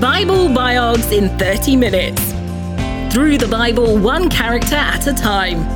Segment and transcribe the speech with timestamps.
[0.00, 2.22] Bible Biogs in 30 minutes.
[3.12, 5.66] Through the Bible, one character at a time.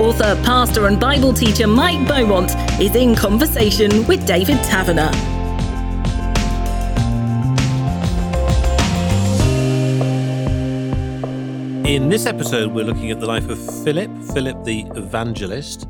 [0.00, 5.10] Author, pastor, and Bible teacher Mike Beaumont is in conversation with David Taverner.
[11.86, 15.86] In this episode, we're looking at the life of Philip, Philip the evangelist.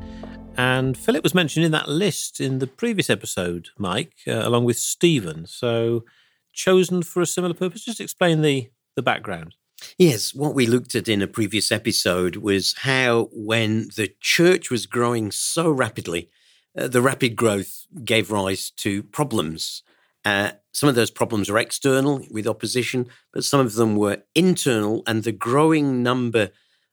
[0.56, 4.78] And Philip was mentioned in that list in the previous episode, Mike, uh, along with
[4.78, 5.46] Stephen.
[5.46, 6.04] So,
[6.52, 7.84] chosen for a similar purpose.
[7.84, 9.54] Just explain the, the background.
[9.98, 14.86] Yes, what we looked at in a previous episode was how, when the church was
[14.86, 16.30] growing so rapidly,
[16.78, 19.82] uh, the rapid growth gave rise to problems.
[20.24, 25.02] Uh, some of those problems were external with opposition, but some of them were internal,
[25.06, 26.50] and the growing number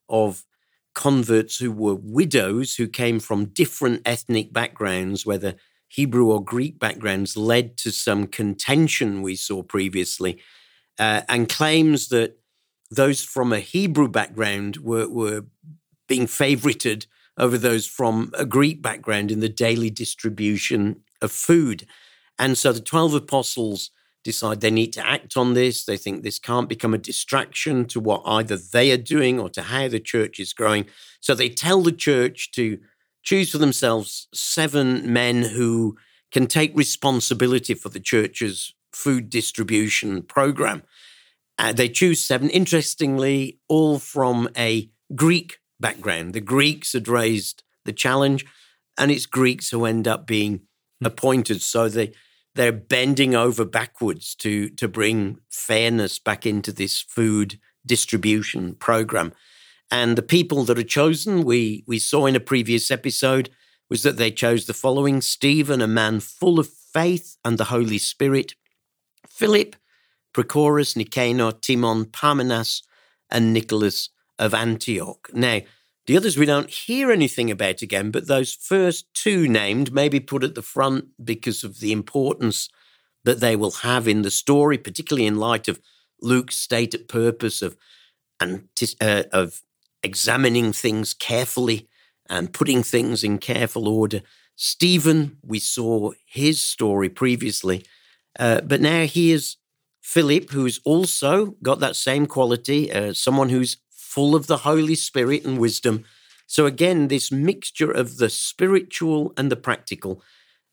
[0.08, 0.44] of
[0.94, 5.56] converts who were widows who came from different ethnic backgrounds, whether
[5.88, 10.42] Hebrew or Greek backgrounds, led to some contention we saw previously,
[11.00, 12.40] uh, and claims that
[12.92, 15.46] those from a Hebrew background were, were
[16.08, 17.06] being favorited
[17.38, 21.86] over those from a Greek background in the daily distribution of food.
[22.38, 23.92] And so the 12 apostles
[24.24, 25.86] decide they need to act on this.
[25.86, 29.64] They think this can't become a distraction to what either they are doing or to
[29.64, 30.86] how the church is growing.
[31.20, 32.80] So they tell the church to
[33.24, 35.98] choose for themselves seven men who
[36.32, 40.84] can take responsibility for the church's food distribution program.
[41.58, 46.34] Uh, they choose seven, interestingly, all from a Greek background.
[46.34, 48.46] The Greeks had raised the challenge,
[48.98, 50.62] and it's Greeks who end up being
[51.00, 51.06] hmm.
[51.06, 51.62] appointed.
[51.62, 52.14] So they
[52.56, 59.34] they're bending over backwards to to bring fairness back into this food distribution program.
[59.92, 63.50] And the people that are chosen, we we saw in a previous episode,
[63.90, 67.98] was that they chose the following: Stephen, a man full of faith and the Holy
[67.98, 68.56] Spirit;
[69.28, 69.76] Philip,
[70.34, 72.82] Prochorus, Nicanor, Timon, Parmenas,
[73.30, 75.30] and Nicholas of Antioch.
[75.34, 75.62] Now,
[76.10, 80.44] the others we don't hear anything about again, but those first two named maybe put
[80.44, 82.68] at the front because of the importance
[83.26, 85.80] that they will have in the story, particularly in light of
[86.20, 87.78] Luke's stated purpose of
[88.42, 89.62] uh, of
[90.02, 91.88] examining things carefully
[92.28, 94.24] and putting things in careful order.
[94.56, 97.86] Stephen, we saw his story previously,
[98.40, 99.58] uh, but now here's
[100.02, 103.78] Philip, who's also got that same quality, uh, someone who's
[104.10, 106.04] full of the Holy Spirit and wisdom.
[106.48, 110.24] So, again, this mixture of the spiritual and the practical.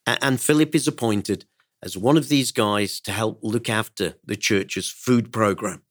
[0.07, 1.45] And Philip is appointed
[1.83, 5.83] as one of these guys to help look after the church's food program.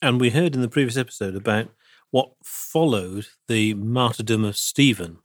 [0.00, 1.68] And we heard in the previous episode about
[2.10, 5.18] what followed the martyrdom of Stephen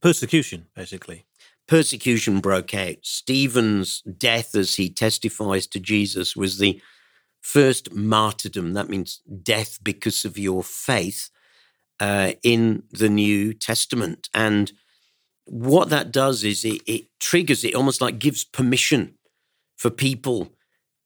[0.00, 1.24] persecution, basically.
[1.68, 2.96] Persecution broke out.
[3.02, 6.80] Stephen's death, as he testifies to Jesus, was the
[7.44, 8.72] first martyrdom.
[8.72, 11.28] That means death because of your faith
[12.00, 14.30] uh, in the New Testament.
[14.32, 14.72] And
[15.44, 19.18] what that does is it, it triggers, it almost like gives permission
[19.76, 20.54] for people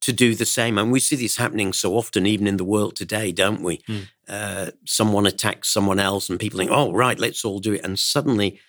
[0.01, 0.79] to do the same.
[0.79, 3.79] And we see this happening so often, even in the world today, don't we?
[3.79, 4.07] Mm.
[4.29, 7.85] Uh, someone attacks someone else, and people think, oh, right, let's all do it.
[7.85, 8.61] And suddenly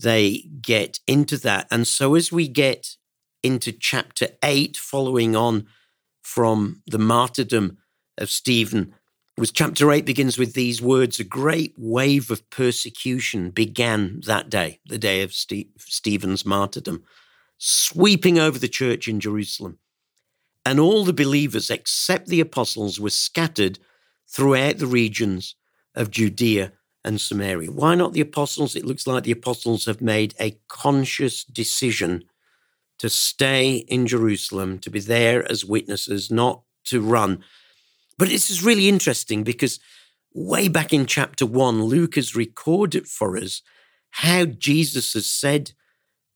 [0.00, 1.66] they get into that.
[1.72, 2.96] And so as we get
[3.42, 5.66] into chapter eight, following on
[6.26, 7.78] from the martyrdom
[8.18, 8.92] of Stephen
[9.38, 14.80] was chapter 8 begins with these words a great wave of persecution began that day
[14.86, 17.04] the day of Ste- Stephen's martyrdom
[17.58, 19.78] sweeping over the church in Jerusalem.
[20.64, 23.78] And all the believers except the apostles were scattered
[24.26, 25.54] throughout the regions
[25.94, 26.72] of Judea
[27.04, 27.70] and Samaria.
[27.70, 28.74] Why not the apostles?
[28.74, 32.24] It looks like the apostles have made a conscious decision
[32.98, 37.44] to stay in Jerusalem, to be there as witnesses, not to run.
[38.18, 39.78] But this is really interesting because
[40.32, 43.62] way back in chapter one, Luke has recorded for us
[44.10, 45.72] how Jesus has said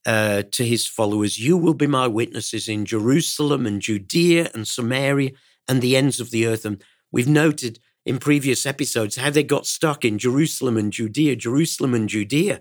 [0.07, 5.33] uh, to his followers, You will be my witnesses in Jerusalem and Judea and Samaria
[5.69, 6.65] and the ends of the earth.
[6.65, 11.95] And we've noted in previous episodes how they got stuck in Jerusalem and Judea, Jerusalem
[11.95, 12.61] and Judea.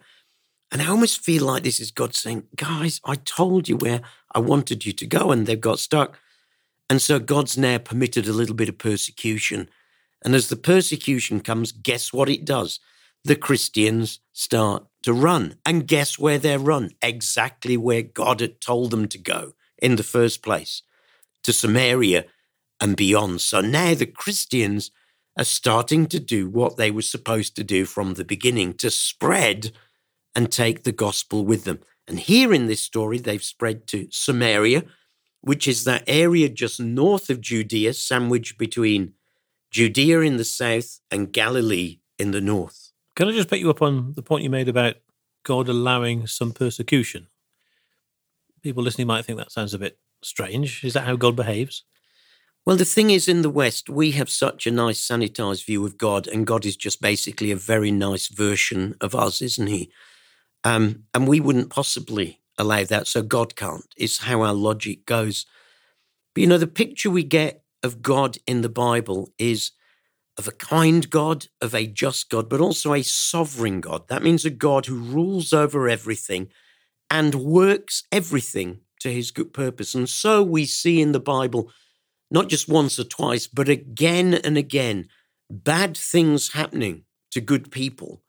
[0.71, 4.01] And I almost feel like this is God saying, guys, I told you where
[4.33, 6.19] I wanted you to go, and they've got stuck.
[6.89, 9.69] And so God's now permitted a little bit of persecution.
[10.23, 12.79] And as the persecution comes, guess what it does?
[13.23, 15.55] The Christians start to run.
[15.65, 16.91] And guess where they run?
[17.01, 20.81] Exactly where God had told them to go in the first place
[21.43, 22.25] to Samaria
[22.79, 23.41] and beyond.
[23.41, 24.91] So now the Christians
[25.37, 29.71] are starting to do what they were supposed to do from the beginning to spread
[30.39, 31.79] and take the gospel with them.
[32.07, 34.85] And here in this story, they've spread to Samaria,
[35.41, 39.15] which is that area just north of Judea, sandwiched between
[39.69, 42.93] Judea in the south and Galilee in the north.
[43.17, 44.95] Can I just pick you up on the point you made about
[45.43, 47.27] God allowing some persecution?
[48.61, 50.85] People listening might think that sounds a bit strange.
[50.85, 51.83] Is that how God behaves?
[52.65, 55.97] Well, the thing is, in the West, we have such a nice sanitized view of
[55.97, 59.91] God, and God is just basically a very nice version of us, isn't He?
[60.63, 63.85] Um, and we wouldn't possibly allow that, so God can't.
[63.95, 65.45] It's how our logic goes.
[66.33, 69.71] But you know, the picture we get of God in the Bible is
[70.37, 74.07] of a kind God, of a just God, but also a sovereign God.
[74.07, 76.47] That means a God who rules over everything
[77.09, 79.95] and works everything to his good purpose.
[79.95, 81.71] And so we see in the Bible,
[82.31, 85.09] not just once or twice, but again and again,
[85.49, 88.21] bad things happening to good people.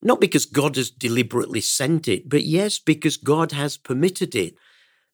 [0.00, 4.54] Not because God has deliberately sent it, but yes, because God has permitted it.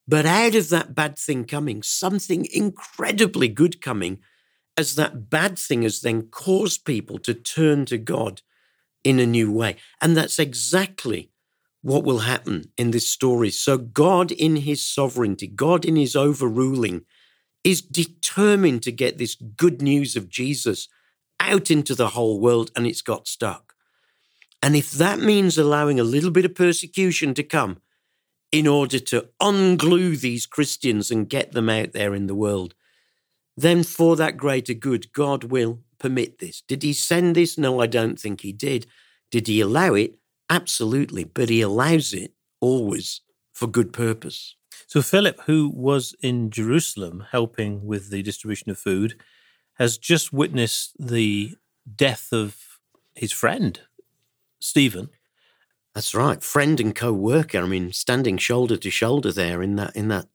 [0.06, 4.18] But out of that bad thing coming, something incredibly good coming,
[4.76, 8.42] as that bad thing has then caused people to turn to God
[9.02, 9.76] in a new way.
[10.00, 11.30] And that's exactly
[11.80, 13.50] what will happen in this story.
[13.50, 17.02] So, God, in his sovereignty, God, in his overruling,
[17.62, 20.88] is determined to get this good news of Jesus
[21.40, 23.63] out into the whole world, and it's got stuck.
[24.64, 27.82] And if that means allowing a little bit of persecution to come
[28.50, 32.74] in order to unglue these Christians and get them out there in the world,
[33.58, 36.62] then for that greater good, God will permit this.
[36.66, 37.58] Did he send this?
[37.58, 38.86] No, I don't think he did.
[39.30, 40.14] Did he allow it?
[40.48, 41.24] Absolutely.
[41.24, 43.20] But he allows it always
[43.52, 44.56] for good purpose.
[44.86, 49.20] So, Philip, who was in Jerusalem helping with the distribution of food,
[49.74, 51.54] has just witnessed the
[51.94, 52.56] death of
[53.14, 53.78] his friend,
[54.64, 55.10] Stephen.
[55.94, 57.58] That's right, friend and co-worker.
[57.60, 60.26] I mean, standing shoulder to shoulder there in that in that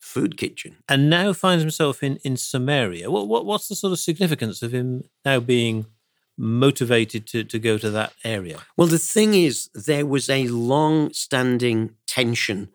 [0.00, 3.10] food kitchen, and now finds himself in in Samaria.
[3.10, 5.86] What, what what's the sort of significance of him now being
[6.36, 8.60] motivated to to go to that area?
[8.76, 12.68] Well, the thing is, there was a long-standing tension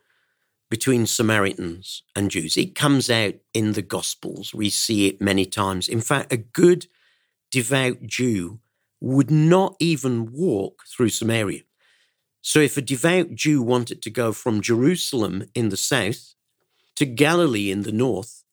[0.70, 2.58] between Samaritans and Jews.
[2.58, 4.54] It comes out in the Gospels.
[4.54, 5.88] We see it many times.
[5.88, 6.88] In fact, a good
[7.52, 8.60] devout Jew
[9.00, 11.62] would not even walk through Samaria.
[12.42, 16.34] So if a devout Jew wanted to go from Jerusalem in the south
[16.96, 18.44] to Galilee in the north,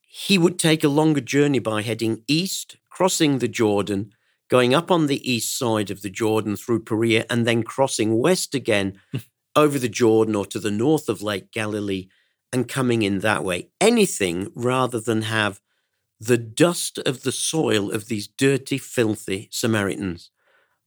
[0.00, 4.12] he would take a longer journey by heading east, crossing the Jordan,
[4.48, 8.54] going up on the east side of the Jordan through Perea, and then crossing west
[8.54, 9.00] again
[9.56, 12.08] over the Jordan or to the north of Lake Galilee
[12.52, 13.68] and coming in that way.
[13.80, 15.60] Anything rather than have
[16.26, 20.30] the dust of the soil of these dirty, filthy Samaritans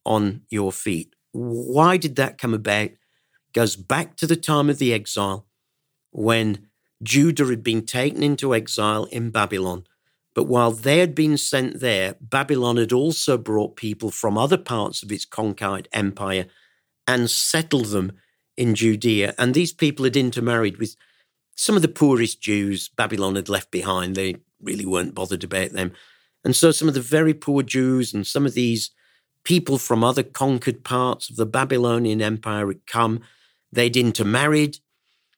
[0.05, 1.13] on your feet.
[1.33, 2.91] Why did that come about?
[3.53, 5.45] Goes back to the time of the exile
[6.11, 6.67] when
[7.03, 9.85] Judah had been taken into exile in Babylon.
[10.33, 15.03] But while they had been sent there, Babylon had also brought people from other parts
[15.03, 16.47] of its conquered empire
[17.07, 18.13] and settled them
[18.55, 19.35] in Judea.
[19.37, 20.95] And these people had intermarried with
[21.55, 24.15] some of the poorest Jews Babylon had left behind.
[24.15, 25.93] They really weren't bothered about them.
[26.43, 28.91] And so some of the very poor Jews and some of these
[29.43, 33.21] people from other conquered parts of the Babylonian Empire had come.
[33.71, 34.77] They'd intermarried.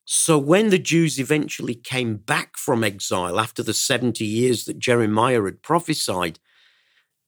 [0.06, 5.44] So when the Jews eventually came back from exile after the 70 years that Jeremiah
[5.44, 6.40] had prophesied,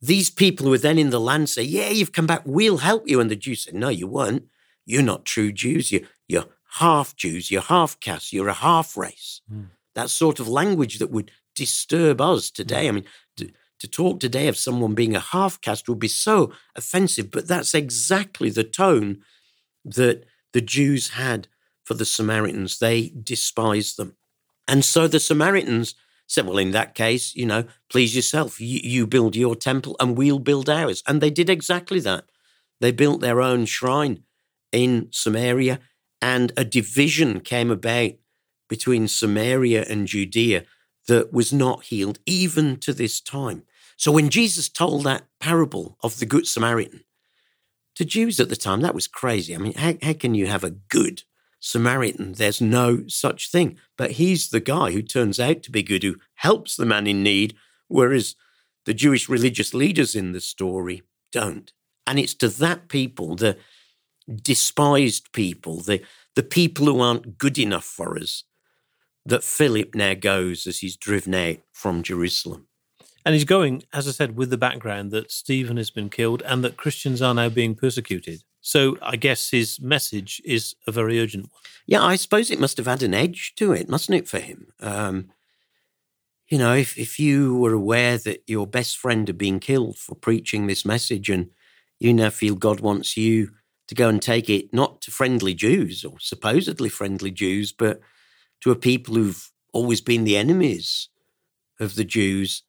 [0.02, 3.08] these people who were then in the land say, Yeah, you've come back, we'll help
[3.08, 3.20] you.
[3.20, 4.46] And the Jews said, No, you weren't.
[4.86, 5.92] You're not true Jews.
[5.92, 7.52] You're, you're half Jews.
[7.52, 8.34] You're half caste.
[8.34, 9.42] You're a half race.
[9.52, 9.68] Mm.
[9.96, 12.88] That sort of language that would disturb us today.
[12.88, 13.06] I mean,
[13.38, 17.48] to, to talk today of someone being a half caste would be so offensive, but
[17.48, 19.22] that's exactly the tone
[19.84, 21.48] that the Jews had
[21.84, 22.80] for the Samaritans.
[22.80, 24.16] They despised them.
[24.68, 25.96] And so the Samaritans
[26.28, 28.62] said, Well, in that case, you know, please yourself.
[28.62, 31.04] You, you build your temple and we'll build ours.
[31.08, 32.26] And they did exactly that.
[32.80, 34.24] They built their own shrine
[34.72, 35.80] in Samaria,
[36.22, 38.12] and a division came about
[38.68, 40.64] between Samaria and Judea
[41.08, 43.64] that was not healed even to this time.
[43.98, 47.04] So when Jesus told that parable of the Good Samaritan,
[47.96, 49.54] to Jews at the time, that was crazy.
[49.54, 51.24] I mean, how, how can you have a good
[51.60, 52.32] Samaritan?
[52.32, 53.78] There's no such thing.
[53.98, 57.24] But he's the guy who turns out to be good, who helps the man in
[57.24, 57.56] need,
[57.90, 58.36] whereas
[58.86, 61.74] the Jewish religious leaders in the story don't.
[62.08, 63.58] And it's to that people, the
[64.36, 66.02] despised people, the,
[66.36, 68.44] the people who aren't good enough for us,
[69.26, 72.68] that Philip now goes as he's driven out from Jerusalem.
[73.26, 76.64] And he's going, as I said, with the background that Stephen has been killed and
[76.64, 78.44] that Christians are now being persecuted.
[78.62, 81.62] So I guess his message is a very urgent one.
[81.86, 84.68] Yeah, I suppose it must have had an edge to it, mustn't it, for him?
[84.80, 85.30] Um,
[86.48, 90.16] you know, if, if you were aware that your best friend had been killed for
[90.16, 91.52] preaching this message and
[92.00, 93.52] you now feel God wants you
[93.90, 98.00] to go and take it not to friendly Jews or supposedly friendly Jews, but
[98.62, 101.10] to a people who've always been the enemies
[101.80, 102.62] of the Jews,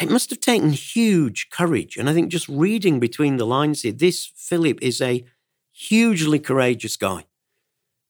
[0.00, 1.98] it must have taken huge courage.
[1.98, 5.26] And I think just reading between the lines here, this Philip is a
[5.72, 7.26] hugely courageous guy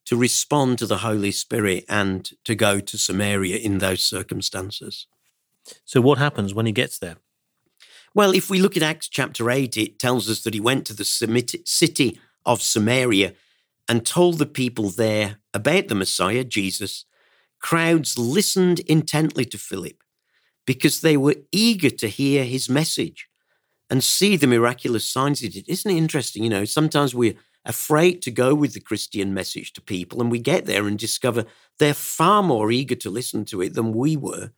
[0.04, 5.08] to respond to the Holy Spirit and to go to Samaria in those circumstances.
[5.84, 7.16] So, what happens when he gets there?
[8.14, 10.94] Well, if we look at Acts chapter 8, it tells us that he went to
[10.94, 13.34] the city of Samaria
[13.88, 17.04] and told the people there about the Messiah, Jesus.
[17.60, 20.02] Crowds listened intently to Philip
[20.66, 23.28] because they were eager to hear his message
[23.88, 25.68] and see the miraculous signs he did.
[25.68, 26.42] Isn't it interesting?
[26.42, 30.38] You know, sometimes we're afraid to go with the Christian message to people, and we
[30.38, 31.44] get there and discover
[31.78, 34.50] they're far more eager to listen to it than we were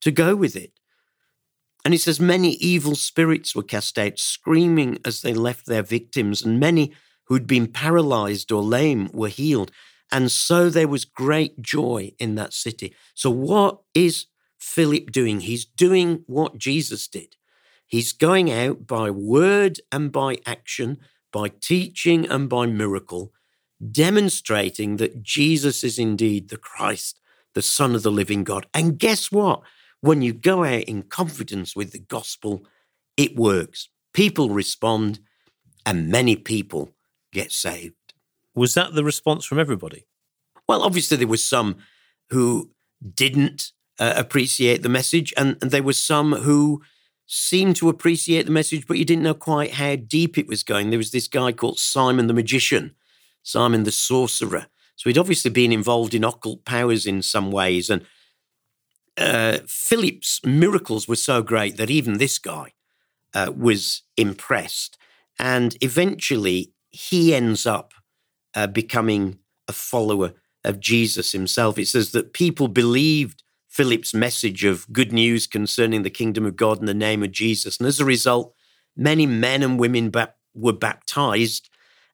[0.00, 0.79] to go with it.
[1.84, 6.42] And it says, Many evil spirits were cast out, screaming as they left their victims,
[6.42, 6.92] and many
[7.24, 9.70] who'd been paralyzed or lame were healed.
[10.12, 12.94] And so there was great joy in that city.
[13.14, 14.26] So, what is
[14.58, 15.40] Philip doing?
[15.40, 17.36] He's doing what Jesus did.
[17.86, 20.98] He's going out by word and by action,
[21.32, 23.32] by teaching and by miracle,
[23.90, 27.20] demonstrating that Jesus is indeed the Christ,
[27.54, 28.66] the Son of the living God.
[28.74, 29.62] And guess what?
[30.00, 32.64] When you go out in confidence with the gospel,
[33.16, 33.88] it works.
[34.12, 35.20] People respond,
[35.84, 36.94] and many people
[37.32, 37.94] get saved.
[38.54, 40.06] Was that the response from everybody?
[40.68, 41.76] Well, obviously, there was some
[42.30, 42.70] who
[43.14, 46.82] didn't uh, appreciate the message, and, and there were some who
[47.26, 50.90] seemed to appreciate the message, but you didn't know quite how deep it was going.
[50.90, 52.96] There was this guy called Simon the magician,
[53.42, 54.66] Simon the sorcerer.
[54.96, 57.88] So he'd obviously been involved in occult powers in some ways.
[57.88, 58.04] And
[59.20, 62.72] uh, Philip's miracles were so great that even this guy
[63.34, 64.96] uh, was impressed.
[65.38, 67.92] And eventually he ends up
[68.54, 70.32] uh, becoming a follower
[70.64, 71.78] of Jesus himself.
[71.78, 76.80] It says that people believed Philip's message of good news concerning the kingdom of God
[76.80, 77.78] in the name of Jesus.
[77.78, 78.54] And as a result,
[78.96, 81.70] many men and women ba- were baptized.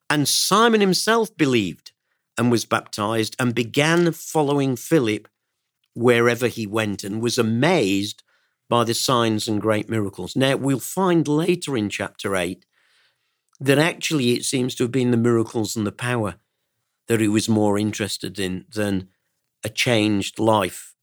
[0.09, 1.91] And Simon himself believed
[2.37, 5.27] and was baptized and began following Philip
[5.97, 8.21] wherever he went and was amazed
[8.69, 10.35] by the signs and great miracles.
[10.35, 12.65] Now, we'll find later in chapter 8
[13.59, 16.35] that actually it seems to have been the miracles and the power
[17.07, 19.09] that he was more interested in than
[19.63, 20.93] a changed life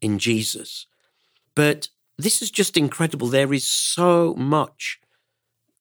[0.00, 0.86] in Jesus.
[1.56, 3.26] But this is just incredible.
[3.26, 5.00] There is so much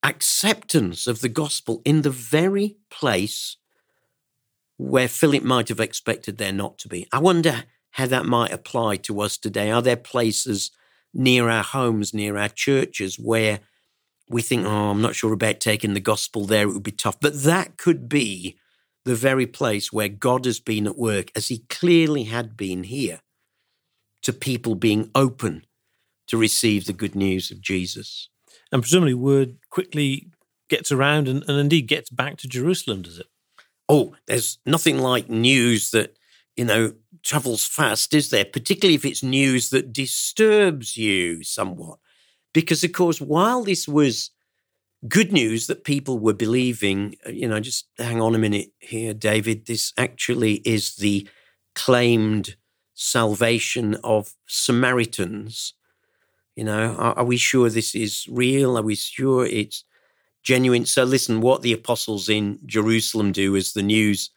[0.02, 3.58] acceptance of the gospel in the very place
[4.78, 7.08] where Philip might have expected there not to be.
[7.12, 7.66] I wonder
[7.96, 9.72] how that might apply to us today.
[9.72, 10.72] Are there places
[11.14, 13.62] near our homes, near our churches, where
[14.30, 17.18] we think, oh, I'm not sure about taking the gospel there, it would be tough.
[17.22, 18.58] But that could be
[19.06, 23.22] the very place where God has been at work, as he clearly had been here,
[24.24, 25.66] to people being open
[26.28, 28.28] to receive the good news of Jesus.
[28.74, 30.28] And presumably, word quickly
[30.70, 33.28] gets around and, and indeed gets back to Jerusalem, does it?
[33.88, 36.18] Oh, there's nothing like news that,
[36.58, 36.94] you know,
[37.26, 38.46] travels fast, is there?
[38.46, 41.98] Particularly if it's news that disturbs you somewhat.
[42.54, 44.30] Because, of course, while this was
[45.10, 49.14] good news that people were believing, uh, you know, just hang on a minute here,
[49.14, 51.28] David, this actually is the
[51.74, 52.56] claimed
[52.94, 55.74] salvation of Samaritans.
[56.56, 58.78] You know, are, are, we sure this is real?
[58.78, 59.84] Are we sure it's
[60.44, 60.86] genuine?
[60.86, 64.30] So, listen, what the apostles in Jerusalem do as the news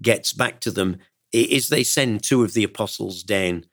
[0.00, 0.98] gets back to them
[1.32, 3.64] is they send two of the apostles down,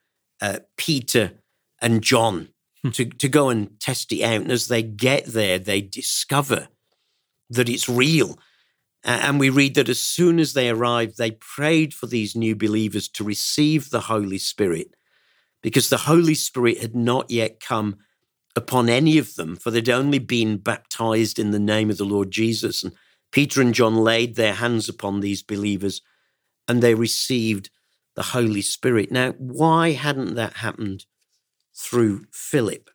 [0.41, 1.33] uh, Peter
[1.81, 2.49] and John,
[2.85, 2.91] Hmm.
[2.91, 4.41] to, to go and test it out.
[4.41, 6.67] And as they get there, they discover
[7.49, 8.37] that it's real.
[9.03, 13.07] And we read that as soon as they arrived, they prayed for these new believers
[13.09, 14.93] to receive the Holy Spirit
[15.63, 17.97] because the Holy Spirit had not yet come
[18.55, 22.29] upon any of them, for they'd only been baptized in the name of the Lord
[22.29, 22.83] Jesus.
[22.83, 22.93] And
[23.31, 26.01] Peter and John laid their hands upon these believers
[26.67, 27.69] and they received
[28.15, 29.11] the Holy Spirit.
[29.11, 31.05] Now, why hadn't that happened
[31.75, 32.89] through Philip?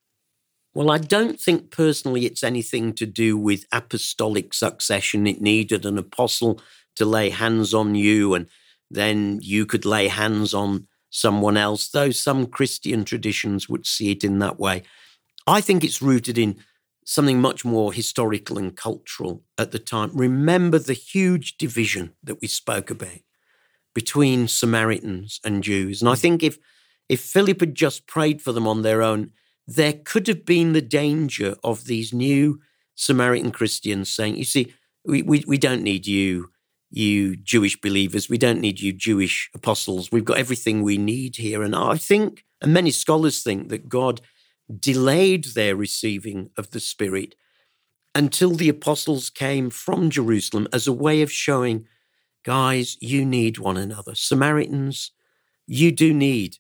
[0.72, 5.26] Well, I don't think personally it's anything to do with apostolic succession.
[5.26, 6.60] It needed an apostle
[6.96, 8.46] to lay hands on you, and
[8.90, 14.22] then you could lay hands on someone else, though some Christian traditions would see it
[14.22, 14.84] in that way.
[15.46, 16.56] I think it's rooted in
[17.04, 20.10] something much more historical and cultural at the time.
[20.14, 23.18] Remember the huge division that we spoke about
[23.94, 26.00] between Samaritans and Jews.
[26.00, 26.20] And I hmm.
[26.20, 26.58] think if
[27.08, 29.32] if Philip had just prayed for them on their own,
[29.66, 32.60] there could have been the danger of these new
[32.94, 34.72] Samaritan Christians saying, You see,
[35.04, 36.50] we, we, we don't need you,
[36.90, 38.28] you Jewish believers.
[38.28, 40.12] We don't need you Jewish apostles.
[40.12, 41.62] We've got everything we need here.
[41.62, 44.20] And I think, and many scholars think, that God
[44.78, 47.34] delayed their receiving of the Spirit
[48.14, 51.86] until the apostles came from Jerusalem as a way of showing,
[52.44, 54.14] guys, you need one another.
[54.14, 55.12] Samaritans,
[55.66, 56.56] you do need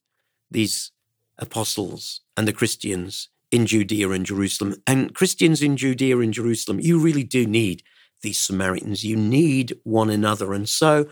[0.50, 0.92] these
[1.38, 4.76] apostles and the Christians in Judea and Jerusalem.
[4.86, 7.82] And Christians in Judea and Jerusalem, you really do need
[8.22, 9.04] these Samaritans.
[9.04, 10.52] You need one another.
[10.52, 11.08] And so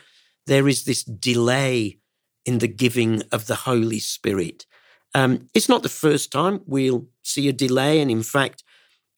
[0.47, 1.99] there is this delay
[2.45, 4.67] in the giving of the Holy Spirit.
[5.15, 8.01] Um, it's not the first time we'll see a delay.
[8.01, 8.63] And in fact,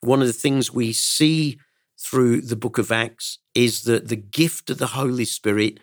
[0.00, 1.59] one of the things we see
[1.99, 5.78] through the book of Acts is that the gift of the Holy Spirit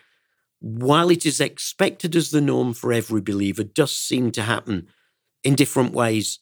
[0.59, 4.87] while it is expected as the norm for every believer, does seem to happen
[5.43, 6.39] in different ways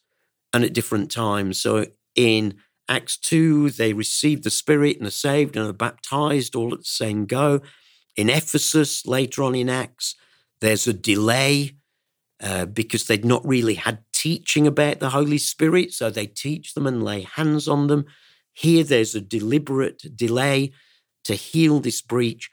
[0.52, 1.58] and at different times.
[1.58, 2.54] So in
[2.88, 6.84] Acts 2, they received the Spirit and are saved and are baptized all at the
[6.84, 7.60] same go.
[8.16, 10.14] In Ephesus, later on in Acts,
[10.60, 11.76] there's a delay
[12.42, 15.92] uh, because they'd not really had teaching about the Holy Spirit.
[15.92, 18.06] So they teach them and lay hands on them.
[18.54, 20.72] Here, there's a deliberate delay
[21.26, 22.50] to heal this breach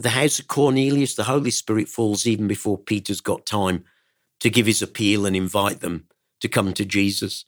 [0.00, 3.84] the house of Cornelius, the Holy Spirit falls even before Peter's got time
[4.40, 6.06] to give his appeal and invite them
[6.40, 7.44] to come to Jesus.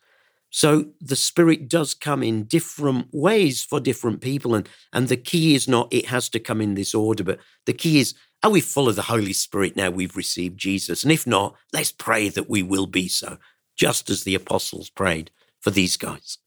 [0.51, 4.55] So the Spirit does come in different ways for different people.
[4.55, 7.73] And, and the key is not it has to come in this order, but the
[7.73, 11.05] key is are we full of the Holy Spirit now we've received Jesus?
[11.05, 13.39] And if not, let's pray that we will be so,
[13.77, 16.39] just as the apostles prayed for these guys.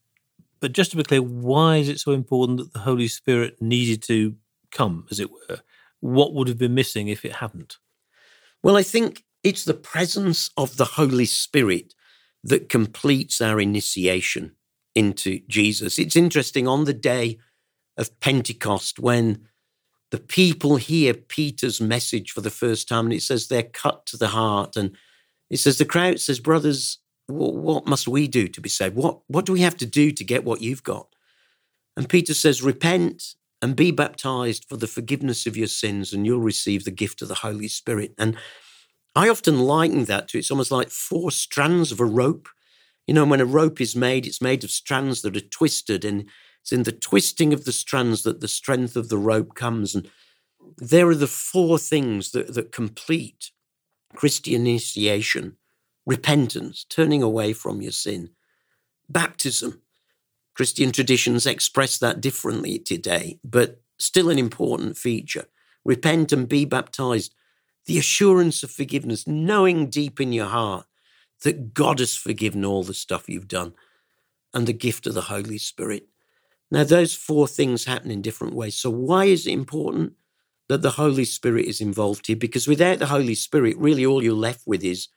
[0.60, 4.02] But just to be clear, why is it so important that the Holy Spirit needed
[4.04, 4.36] to
[4.72, 5.60] come, as it were?
[6.06, 7.78] what would have been missing if it hadn't?
[8.62, 11.94] Well, I think it's the presence of the Holy Spirit
[12.44, 14.56] that completes our initiation
[14.94, 16.00] into Jesus.
[16.00, 17.40] It's interesting on the day
[17.98, 19.48] of Pentecost when
[20.12, 24.18] the people hear Peter's message for the first time, and it says they're cut to
[24.18, 24.76] the heart.
[24.76, 24.96] And
[25.50, 28.96] it says, the crowd says, Brothers, what must we do to be saved?
[28.96, 31.08] What, what do we have to do to get what you've got?
[31.98, 36.40] And Peter says, Repent and be baptized for the forgiveness of your sins, and you'll
[36.40, 38.14] receive the gift of the Holy Spirit.
[38.18, 38.38] And
[39.16, 42.48] I often liken that to it's almost like four strands of a rope.
[43.08, 46.26] You know, when a rope is made, it's made of strands that are twisted, and
[46.62, 49.96] it's in the twisting of the strands that the strength of the rope comes.
[49.96, 50.10] And
[50.78, 53.52] there are the four things that, that complete
[54.16, 55.58] Christian initiation
[56.06, 58.30] repentance, turning away from your sin,
[59.10, 59.82] baptism,
[60.56, 65.46] Christian traditions express that differently today, but still an important feature.
[65.84, 67.34] Repent and be baptized.
[67.86, 70.86] The assurance of forgiveness, knowing deep in your heart
[71.44, 73.74] that God has forgiven all the stuff you've done,
[74.54, 76.08] and the gift of the Holy Spirit.
[76.72, 78.76] Now, those four things happen in different ways.
[78.76, 80.14] So, why is it important
[80.70, 82.38] that the Holy Spirit is involved here?
[82.38, 85.10] Because without the Holy Spirit, really all you're left with is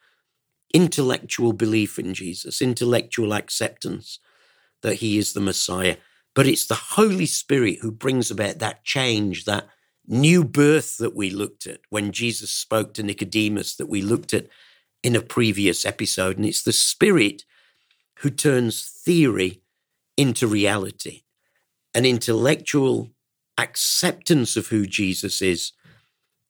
[0.74, 4.18] intellectual belief in Jesus, intellectual acceptance
[4.82, 5.96] that he is the Messiah.
[6.34, 9.68] But it's the Holy Spirit who brings about that change, that
[10.06, 14.46] new birth that we looked at when Jesus spoke to Nicodemus, that we looked at
[15.02, 16.36] in a previous episode.
[16.36, 17.44] And it's the Spirit
[18.20, 19.62] who turns theory
[20.16, 21.22] into reality,
[21.94, 23.10] an intellectual
[23.56, 25.72] acceptance of who Jesus is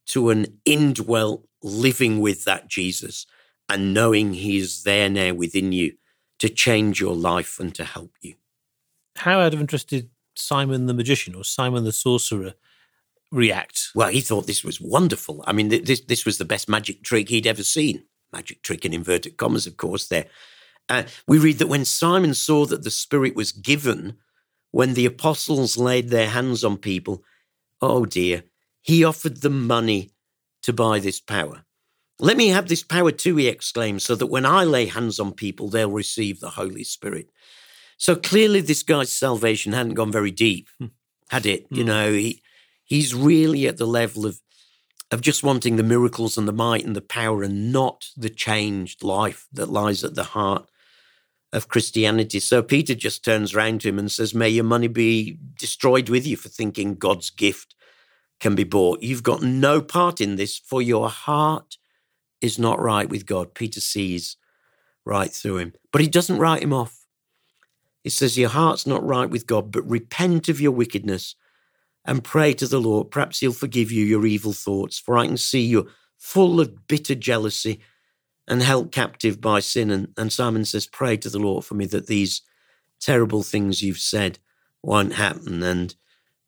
[0.07, 3.27] to an indwelt living with that Jesus
[3.69, 5.95] and knowing he is there now within you
[6.39, 8.35] to change your life and to help you.
[9.17, 12.55] How out of interest did Simon the magician or Simon the sorcerer
[13.31, 13.89] react?
[13.95, 15.43] Well, he thought this was wonderful.
[15.47, 18.05] I mean, this this was the best magic trick he'd ever seen.
[18.33, 20.07] Magic trick in inverted commas, of course.
[20.07, 20.27] There,
[20.89, 24.17] uh, we read that when Simon saw that the Spirit was given,
[24.71, 27.25] when the apostles laid their hands on people,
[27.81, 28.45] oh dear,
[28.83, 30.11] he offered them money
[30.63, 31.65] to buy this power.
[32.21, 35.33] Let me have this power too, he exclaims, so that when I lay hands on
[35.33, 37.31] people, they'll receive the Holy Spirit.
[37.97, 40.87] So clearly, this guy's salvation hadn't gone very deep, hmm.
[41.31, 41.67] had it?
[41.71, 41.89] You hmm.
[41.89, 42.43] know, he
[42.85, 44.41] he's really at the level of
[45.11, 49.03] of just wanting the miracles and the might and the power and not the changed
[49.03, 50.69] life that lies at the heart
[51.53, 52.41] of Christianity.
[52.41, 56.27] So Peter just turns around to him and says, May your money be destroyed with
[56.27, 57.75] you for thinking God's gift
[58.39, 59.03] can be bought.
[59.03, 61.78] You've got no part in this, for your heart
[62.41, 63.55] is not right with God.
[63.55, 64.37] Peter sees
[65.05, 67.07] right through him, but he doesn't write him off.
[68.05, 71.35] He says, Your heart's not right with God, but repent of your wickedness
[72.05, 73.11] and pray to the Lord.
[73.11, 77.15] Perhaps He'll forgive you your evil thoughts, for I can see you're full of bitter
[77.15, 77.81] jealousy
[78.47, 79.91] and held captive by sin.
[79.91, 82.43] And, and Simon says, Pray to the Lord for me that these
[82.99, 84.39] terrible things you've said
[84.83, 85.63] won't happen.
[85.63, 85.95] And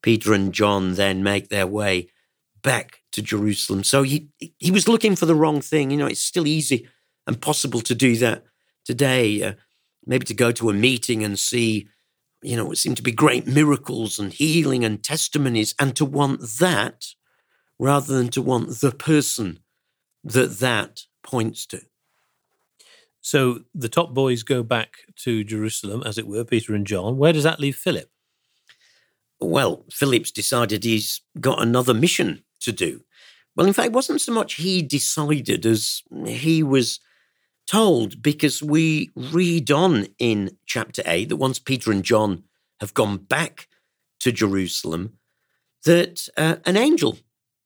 [0.03, 2.09] Peter and John then make their way
[2.63, 3.85] back to Jerusalem.
[3.85, 5.91] So he he was looking for the wrong thing.
[5.91, 6.89] You know, it's still easy
[7.27, 8.45] and possible to do that
[8.85, 9.43] today.
[9.43, 9.53] Uh,
[10.07, 11.89] maybe to go to a meeting and see,
[12.43, 16.41] you know, what seem to be great miracles and healing and testimonies, and to want
[16.59, 17.07] that
[17.79, 19.61] rather than to want the person
[20.25, 21.81] that that points to.
[23.23, 24.95] So the top boys go back
[25.25, 27.19] to Jerusalem, as it were, Peter and John.
[27.19, 28.11] Where does that leave Philip?
[29.41, 33.03] Well, Philip's decided he's got another mission to do.
[33.57, 37.01] Well, in fact, it wasn't so much he decided as he was
[37.67, 42.45] told, because we read on in chapter 8 that once Peter and John
[42.81, 43.69] have gone back
[44.21, 45.19] to Jerusalem,
[45.85, 47.19] that uh, an angel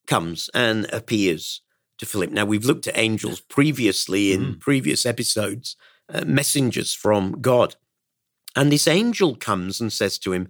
[0.06, 1.62] comes and appears
[1.98, 2.30] to Philip.
[2.30, 4.60] Now, we've looked at angels previously in mm.
[4.60, 5.76] previous episodes,
[6.12, 7.76] uh, messengers from God.
[8.56, 10.48] And this angel comes and says to him,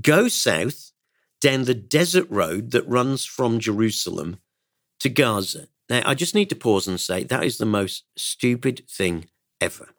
[0.00, 0.90] Go south
[1.44, 4.38] down the desert road that runs from Jerusalem
[4.98, 5.68] to Gaza.
[5.90, 9.26] Now, I just need to pause and say that is the most stupid thing
[9.60, 9.90] ever.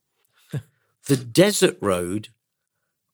[1.08, 2.30] the desert road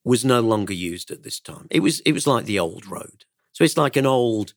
[0.06, 1.68] was no longer used at this time.
[1.70, 3.26] It was it was like the old road.
[3.52, 4.54] So it's like an old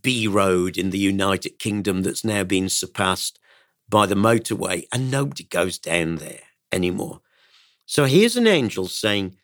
[0.00, 3.40] B road in the United Kingdom that's now been surpassed
[3.88, 7.20] by the motorway, and nobody goes down there anymore.
[7.84, 9.38] So here's an angel saying,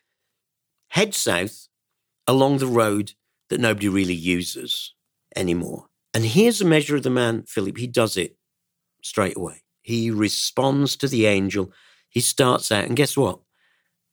[0.91, 1.67] head south
[2.25, 3.15] along the road
[3.49, 4.93] that nobody really uses
[5.35, 5.87] anymore.
[6.13, 7.77] And here's a measure of the man, Philip.
[7.77, 8.35] He does it
[9.03, 9.63] straight away.
[9.81, 11.71] He responds to the angel.
[12.09, 13.39] He starts out, and guess what?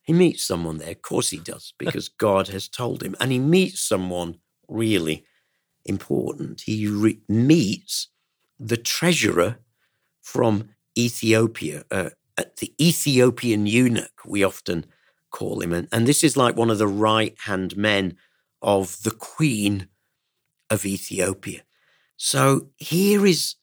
[0.02, 0.92] He meets someone there.
[0.92, 3.16] Of course, he does, because God has told him.
[3.20, 5.24] And he meets someone really
[5.84, 6.62] important.
[6.62, 8.08] He re- meets
[8.58, 9.58] the treasurer
[10.22, 12.10] from Ethiopia, uh,
[12.58, 14.86] the Ethiopian eunuch, we often
[15.30, 15.72] call him.
[15.72, 18.16] And, and this is like one of the right hand men
[18.66, 19.88] of the queen
[20.68, 21.62] of Ethiopia.
[22.16, 23.54] So here is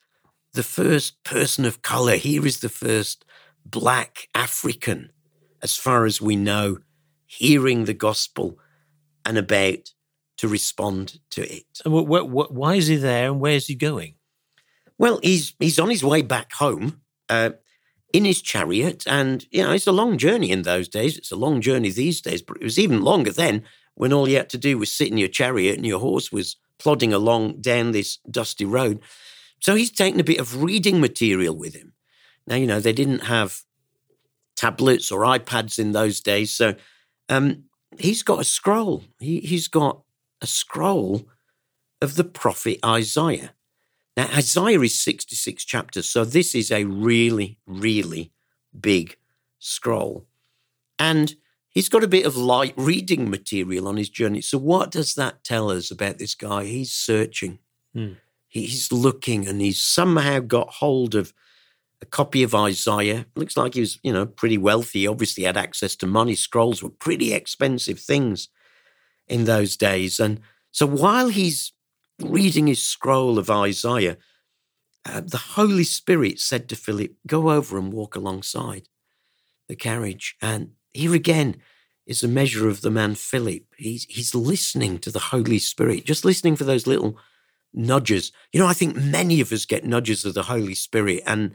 [0.54, 2.16] the first person of color.
[2.16, 3.26] Here is the first
[3.66, 5.12] black African,
[5.62, 6.78] as far as we know,
[7.26, 8.58] hearing the gospel
[9.26, 9.92] and about
[10.38, 11.66] to respond to it.
[11.86, 14.16] Why is he there and where is he going?
[14.98, 17.52] Well, he's he's on his way back home uh,
[18.14, 21.18] in his chariot, and you know it's a long journey in those days.
[21.18, 23.64] It's a long journey these days, but it was even longer then
[23.96, 26.58] when all you had to do was sit in your chariot and your horse was
[26.80, 29.02] plodding along down this dusty road.
[29.60, 31.94] So he's taken a bit of reading material with him.
[32.48, 33.62] Now you know they didn't have
[34.56, 36.76] tablets or iPads in those days, so
[37.30, 37.64] um,
[37.98, 39.04] he's got a scroll.
[39.20, 40.02] He, he's got
[40.42, 41.28] a scroll
[42.02, 43.54] of the prophet Isaiah.
[44.16, 48.32] Now, Isaiah is 66 chapters, so this is a really, really
[48.80, 49.18] big
[49.58, 50.28] scroll.
[51.00, 51.36] And
[51.74, 54.42] he's got a bit of light reading material on his journey.
[54.42, 56.66] So, what does that tell us about this guy?
[56.66, 57.60] He's searching,
[57.94, 58.14] hmm.
[58.48, 61.34] he's looking, and he's somehow got hold of
[62.02, 63.26] a copy of Isaiah.
[63.36, 66.36] Looks like he was, you know, pretty wealthy, obviously had access to money.
[66.36, 68.50] Scrolls were pretty expensive things
[69.28, 70.20] in those days.
[70.20, 71.72] And so while he's
[72.20, 74.18] reading his scroll of Isaiah,
[75.06, 78.90] uh, the Holy Spirit said to Philip, Go over and walk alongside
[79.68, 80.36] the carriage.
[80.42, 81.58] And here again
[82.06, 83.64] is a measure of the man Philip.
[83.78, 87.18] He's, he's listening to the Holy Spirit, just listening for those little
[87.74, 88.32] nudges.
[88.52, 91.54] You know, I think many of us get nudges of the Holy Spirit and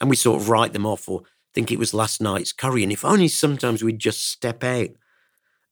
[0.00, 1.22] and we sort of write them off or
[1.54, 2.82] think it was last night's curry.
[2.82, 4.88] And if only sometimes we'd just step out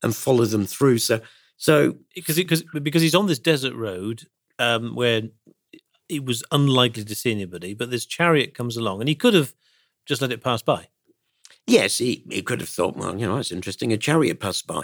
[0.02, 0.98] and follow them through.
[0.98, 1.20] So,
[1.56, 5.22] so because because because he's on this desert road um, where
[6.08, 9.52] he was unlikely to see anybody, but this chariot comes along, and he could have
[10.06, 10.88] just let it pass by.
[11.70, 13.92] Yes, he, he could have thought, well, you know, it's interesting.
[13.92, 14.82] A chariot passed by,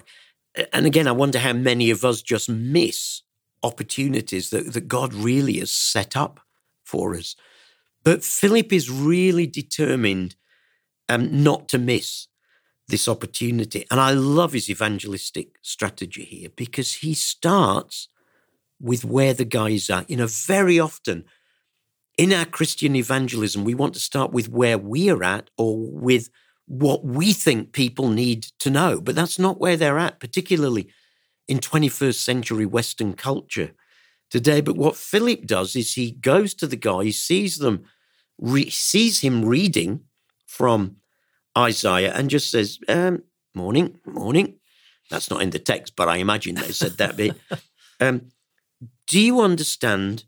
[0.72, 3.22] and again, I wonder how many of us just miss
[3.64, 6.38] opportunities that, that God really has set up
[6.85, 7.35] for us.
[8.05, 10.37] But Philip is really determined
[11.09, 12.29] um, not to miss
[12.87, 13.85] this opportunity.
[13.90, 18.07] And I love his evangelistic strategy here because he starts
[18.81, 20.05] with where the guys are.
[20.07, 21.25] You know, very often
[22.16, 26.31] in our Christian evangelism, we want to start with where we're at or with
[26.66, 29.00] what we think people need to know.
[29.00, 30.88] But that's not where they're at, particularly
[31.48, 33.72] in 21st century Western culture
[34.31, 34.61] today.
[34.61, 37.85] But what Philip does is he goes to the guy, he sees them,
[38.38, 40.00] re- sees him reading
[40.46, 40.96] from
[41.57, 43.22] Isaiah and just says, um,
[43.55, 44.59] morning, morning.
[45.11, 47.37] That's not in the text, but I imagine they said that bit.
[47.98, 48.31] Um,
[49.07, 50.24] do you understand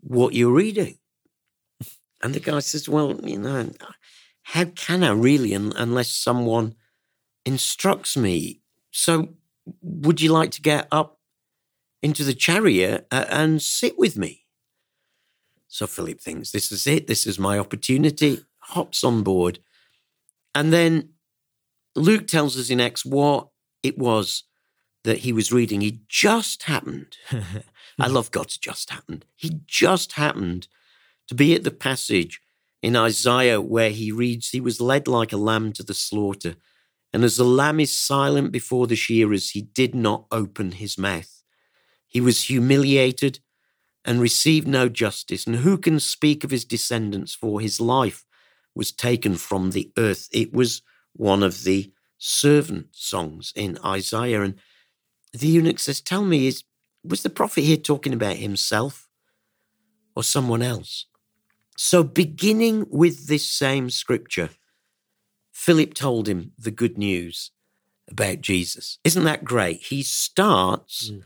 [0.00, 0.98] what you're reading?
[2.22, 3.70] And the guy says, Well, you know,
[4.44, 6.74] how can I really un- unless someone
[7.44, 8.60] instructs me?
[8.90, 9.34] So,
[9.82, 11.18] would you like to get up
[12.02, 14.44] into the chariot uh, and sit with me?
[15.68, 17.06] So Philip thinks, This is it.
[17.06, 18.44] This is my opportunity.
[18.60, 19.58] Hops on board.
[20.54, 21.08] And then
[21.96, 23.48] Luke tells us in Acts what
[23.82, 24.44] it was
[25.04, 25.80] that he was reading.
[25.80, 27.16] He just happened.
[27.98, 29.24] I love God's just happened.
[29.34, 30.68] He just happened
[31.28, 32.40] to be at the passage
[32.84, 36.56] in Isaiah where he reads, He was led like a lamb to the slaughter.
[37.14, 41.42] And as the lamb is silent before the shearers, he did not open his mouth.
[42.06, 43.38] He was humiliated
[44.04, 45.46] and received no justice.
[45.46, 47.34] And who can speak of his descendants?
[47.34, 48.26] For his life
[48.74, 50.28] was taken from the earth.
[50.30, 50.82] It was
[51.14, 54.42] one of the servant songs in Isaiah.
[54.42, 54.56] And
[55.32, 56.64] the eunuch says, Tell me, is
[57.02, 59.08] was the prophet here talking about himself
[60.14, 61.06] or someone else?
[61.76, 64.50] So, beginning with this same scripture,
[65.52, 67.50] Philip told him the good news
[68.08, 68.98] about Jesus.
[69.04, 69.80] Isn't that great?
[69.82, 71.22] He starts mm.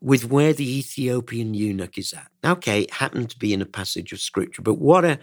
[0.00, 2.30] with where the Ethiopian eunuch is at.
[2.44, 5.18] Okay, it happened to be in a passage of scripture, but what a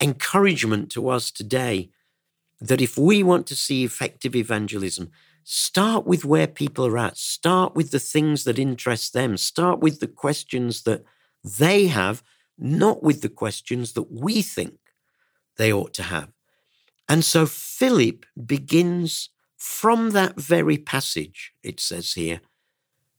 [0.00, 1.90] encouragement to us today
[2.60, 5.10] that if we want to see effective evangelism,
[5.44, 10.00] start with where people are at, start with the things that interest them, start with
[10.00, 11.04] the questions that
[11.44, 12.22] they have,
[12.58, 14.78] not with the questions that we think
[15.56, 16.28] they ought to have.
[17.08, 22.40] And so Philip begins from that very passage, it says here,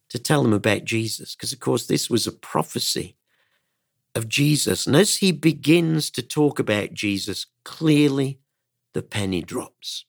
[0.09, 3.15] to tell them about Jesus, because of course this was a prophecy
[4.13, 4.87] of Jesus.
[4.87, 8.39] And as he begins to talk about Jesus, clearly
[8.93, 10.05] the penny drops.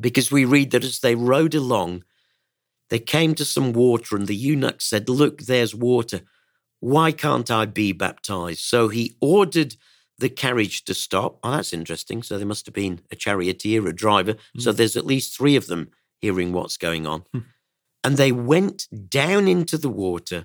[0.00, 2.04] Because we read that as they rode along,
[2.90, 6.22] they came to some water, and the eunuch said, Look, there's water.
[6.84, 8.60] Why can't I be baptized?
[8.60, 9.76] So he ordered
[10.18, 11.38] the carriage to stop.
[11.42, 12.22] Oh, that's interesting.
[12.22, 14.34] So there must have been a charioteer, a driver.
[14.34, 14.60] Mm.
[14.60, 17.24] So there's at least three of them hearing what's going on.
[17.32, 17.38] Hmm.
[18.04, 20.44] And they went down into the water,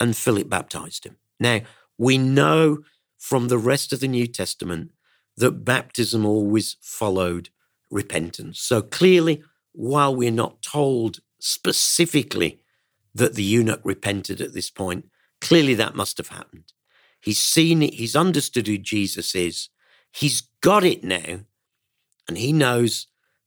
[0.00, 1.18] and Philip baptized him.
[1.38, 1.60] Now,
[1.98, 2.78] we know
[3.18, 4.92] from the rest of the New Testament
[5.36, 7.50] that baptism always followed
[7.90, 8.58] repentance.
[8.58, 12.63] So clearly, while we're not told specifically
[13.14, 15.06] that the eunuch repented at this point,
[15.40, 16.72] clearly that must have happened.
[17.20, 19.68] He's seen it, he's understood who Jesus is,
[20.12, 21.40] he's got it now,
[22.28, 23.06] and he knows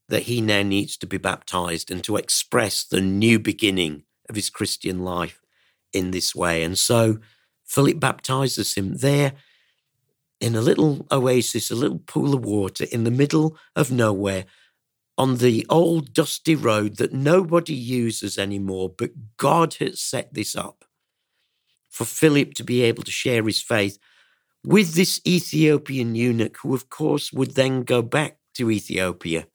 [0.10, 4.50] that he now needs to be baptized and to express the new beginning of his
[4.50, 5.42] Christian life
[5.94, 6.64] in this way.
[6.64, 7.20] And so
[7.66, 9.34] Philip baptizes him there
[10.40, 14.46] in a little oasis, a little pool of water in the middle of nowhere
[15.18, 18.90] on the old dusty road that nobody uses anymore.
[18.90, 20.86] But God has set this up
[21.90, 23.98] for Philip to be able to share his faith
[24.64, 29.48] with this Ethiopian eunuch, who, of course, would then go back to Ethiopia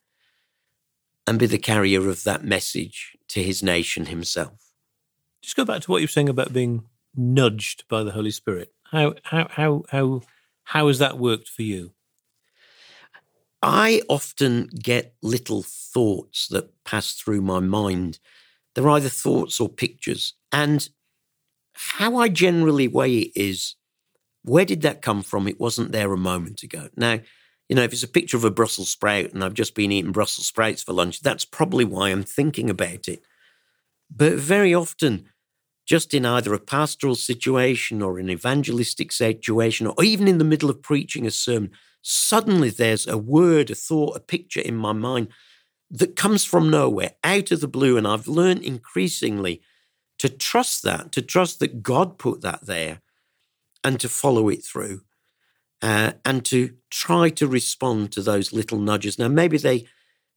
[1.27, 4.73] and be the carrier of that message to his nation himself.
[5.43, 8.73] Just go back to what you were saying about being nudged by the Holy Spirit.
[8.91, 10.23] How how how how
[10.65, 11.93] how has that worked for you?
[13.63, 18.19] I often get little thoughts that pass through my mind.
[18.75, 20.35] They're either thoughts or pictures.
[20.53, 20.89] And
[21.75, 23.77] how I generally weigh it is
[24.45, 25.49] where did that come from?
[25.49, 26.89] It wasn't there a moment ago.
[26.97, 27.21] Now,
[27.69, 30.13] you know, if it's a picture of a Brussels sprout and I've just been eating
[30.13, 33.23] Brussels sprouts for lunch, that's probably why I'm thinking about it.
[34.15, 35.29] But very often,
[35.87, 40.71] just in either a pastoral situation or an evangelistic situation, or even in the middle
[40.71, 41.73] of preaching a sermon,
[42.03, 45.29] suddenly there's a word, a thought, a picture in my mind
[45.91, 47.97] that comes from nowhere, out of the blue.
[47.97, 49.63] And I've learned increasingly
[50.19, 53.01] to trust that, to trust that God put that there
[53.85, 55.03] and to follow it through
[55.83, 59.19] uh, and to try to respond to those little nudges.
[59.19, 59.87] Now, maybe they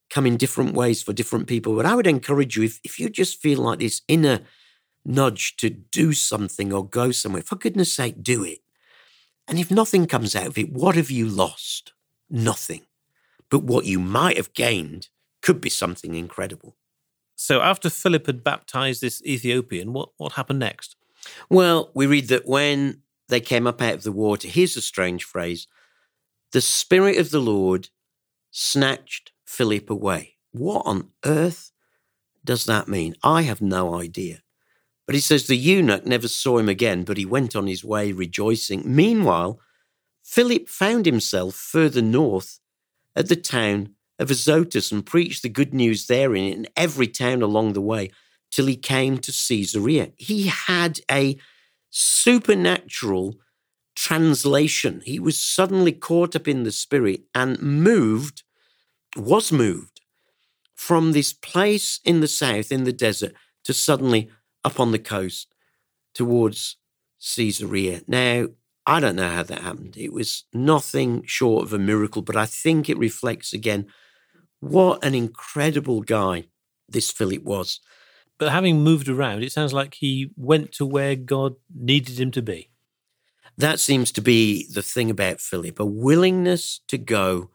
[0.09, 3.09] come in different ways for different people, but I would encourage you if, if you
[3.09, 4.41] just feel like this inner
[5.05, 8.59] nudge to do something or go somewhere, for goodness sake, do it.
[9.47, 11.93] And if nothing comes out of it, what have you lost?
[12.29, 12.85] Nothing.
[13.49, 15.09] But what you might have gained
[15.41, 16.75] could be something incredible.
[17.35, 20.95] So after Philip had baptized this Ethiopian, what, what happened next?
[21.49, 25.23] Well, we read that when they came up out of the water, here's a strange
[25.23, 25.67] phrase
[26.51, 27.89] the Spirit of the Lord
[28.51, 30.37] snatched Philip away.
[30.51, 31.71] What on earth
[32.45, 33.15] does that mean?
[33.23, 34.41] I have no idea.
[35.05, 38.11] But he says the eunuch never saw him again, but he went on his way
[38.11, 38.83] rejoicing.
[38.85, 39.59] Meanwhile,
[40.23, 42.59] Philip found himself further north
[43.15, 47.73] at the town of Azotus and preached the good news there in every town along
[47.73, 48.11] the way
[48.49, 50.11] till he came to Caesarea.
[50.17, 51.37] He had a
[51.89, 53.35] supernatural
[53.95, 55.01] translation.
[55.05, 58.43] He was suddenly caught up in the spirit and moved,
[59.15, 60.01] was moved
[60.73, 64.29] from this place in the south, in the desert, to suddenly
[64.65, 65.53] up on the coast
[66.13, 66.77] towards
[67.35, 68.01] Caesarea.
[68.07, 68.47] Now,
[68.85, 69.95] I don't know how that happened.
[69.97, 73.87] It was nothing short of a miracle, but I think it reflects again
[74.59, 76.45] what an incredible guy
[76.87, 77.79] this Philip was.
[78.37, 82.41] But having moved around, it sounds like he went to where God needed him to
[82.41, 82.69] be.
[83.57, 87.51] That seems to be the thing about Philip a willingness to go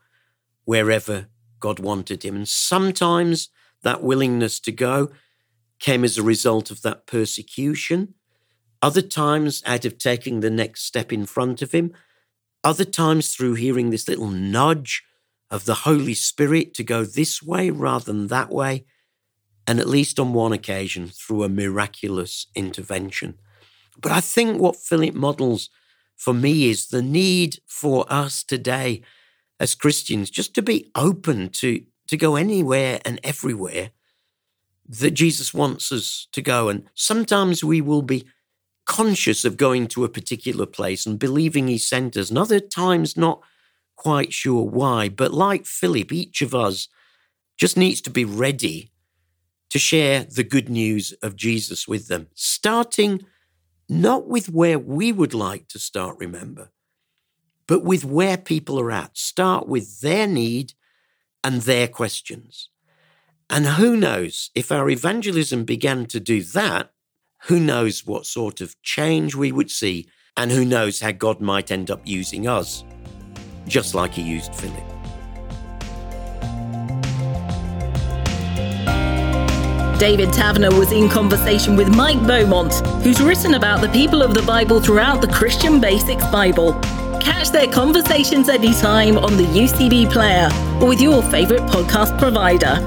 [0.64, 1.27] wherever
[1.59, 2.37] God wanted him.
[2.37, 3.51] And sometimes
[3.83, 5.11] that willingness to go
[5.80, 8.14] came as a result of that persecution.
[8.82, 11.92] Other times, out of taking the next step in front of him.
[12.62, 15.02] Other times, through hearing this little nudge
[15.50, 18.84] of the Holy Spirit to go this way rather than that way.
[19.66, 23.38] And at least on one occasion, through a miraculous intervention.
[24.00, 25.68] But I think what Philip models
[26.16, 29.02] for me is the need for us today
[29.58, 33.90] as Christians just to be open to, to go anywhere and everywhere
[34.98, 36.68] that Jesus wants us to go.
[36.68, 38.26] And sometimes we will be
[38.87, 43.16] conscious of going to a particular place and believing he sent us, and other times
[43.16, 43.40] not
[43.94, 45.09] quite sure why.
[45.09, 46.88] But like Philip, each of us
[47.57, 48.90] just needs to be ready
[49.68, 53.24] to share the good news of Jesus with them, starting
[53.88, 56.70] not with where we would like to start, remember,
[57.68, 59.16] but with where people are at.
[59.16, 60.72] Start with their need
[61.44, 62.70] and their questions.
[63.52, 66.92] And who knows, if our evangelism began to do that,
[67.46, 71.72] who knows what sort of change we would see, and who knows how God might
[71.72, 72.84] end up using us,
[73.66, 74.84] just like He used Philip.
[79.98, 84.42] David Taverner was in conversation with Mike Beaumont, who's written about the people of the
[84.42, 86.74] Bible throughout the Christian Basics Bible.
[87.20, 90.48] Catch their conversations anytime on the UCB player
[90.80, 92.78] or with your favourite podcast provider.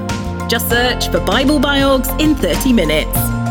[0.48, 3.43] Just search for Bible Biogs in 30 minutes.